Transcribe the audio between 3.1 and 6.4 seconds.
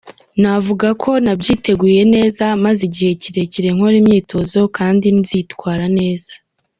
kirekire nkora imyitozo kandi nzitwara neza.